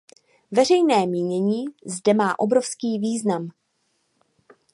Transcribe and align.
Veřejné 0.51 1.05
mínění 1.05 1.65
zde 1.85 2.13
má 2.13 2.39
obrovský 2.39 2.99
význam. 2.99 3.49